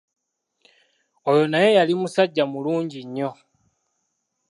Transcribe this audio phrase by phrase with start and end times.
[1.29, 3.31] Oyo naye yali musajja mulungi nnyo.